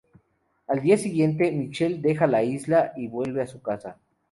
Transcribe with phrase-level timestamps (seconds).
[0.65, 3.99] Al día siguiente, Michelle deja la isla y vuelve a su casa.